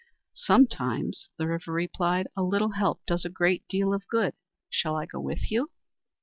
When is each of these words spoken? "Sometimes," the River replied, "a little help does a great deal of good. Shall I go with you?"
"Sometimes," 0.33 1.29
the 1.37 1.45
River 1.45 1.71
replied, 1.71 2.27
"a 2.35 2.41
little 2.41 2.71
help 2.71 3.01
does 3.05 3.23
a 3.23 3.29
great 3.29 3.67
deal 3.67 3.93
of 3.93 4.07
good. 4.07 4.33
Shall 4.67 4.95
I 4.95 5.05
go 5.05 5.19
with 5.19 5.51
you?" 5.51 5.69